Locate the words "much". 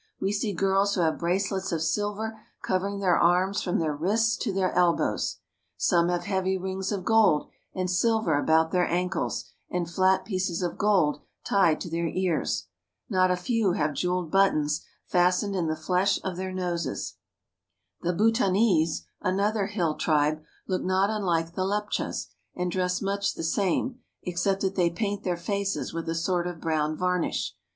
23.03-23.35